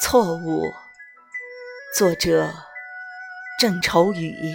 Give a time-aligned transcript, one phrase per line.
[0.00, 0.72] 错误，
[1.94, 2.50] 作者
[3.58, 4.54] 郑愁予。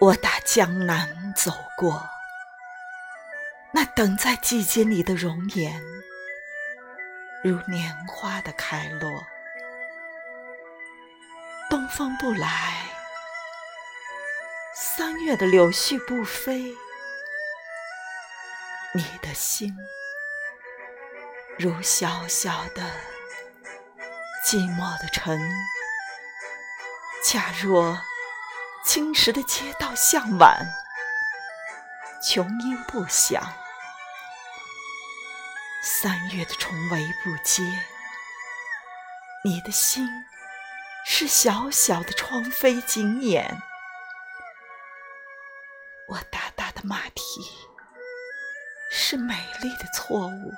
[0.00, 2.08] 我打江南走过，
[3.72, 5.82] 那等在季节里的容颜，
[7.44, 9.11] 如年花的开落。
[11.72, 12.86] 东风不来，
[14.74, 16.76] 三月的柳絮不飞，
[18.92, 19.74] 你的心
[21.58, 22.82] 如小小的
[24.44, 25.40] 寂寞的城。
[27.24, 27.98] 假若
[28.84, 30.66] 青石的街道向晚，
[32.22, 33.42] 琼音不响，
[35.82, 37.62] 三月的重围不接，
[39.42, 40.06] 你的心。
[41.04, 43.62] 是小小的窗扉紧掩，
[46.08, 47.22] 我大大的马蹄
[48.90, 50.52] 是美丽的错误。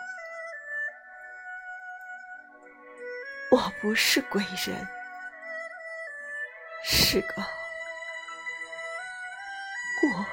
[3.50, 4.88] 我不是归人，
[6.84, 7.34] 是个
[10.00, 10.26] 过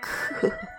[0.00, 0.77] 客。